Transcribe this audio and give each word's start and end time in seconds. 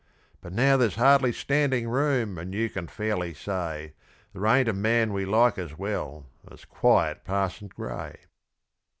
But 0.41 0.51
now 0.51 0.77
there's 0.77 0.95
hardly 0.95 1.31
standing 1.31 1.87
room, 1.87 2.39
and 2.39 2.55
you 2.55 2.71
can 2.71 2.87
fairly 2.87 3.35
say 3.35 3.93
There 4.33 4.47
ain't 4.47 4.67
a 4.67 4.73
man 4.73 5.13
we 5.13 5.25
like 5.25 5.59
as 5.59 5.77
well 5.77 6.25
as 6.49 6.65
quiet 6.65 7.23
Parson 7.23 7.67
Grey. 7.67 8.15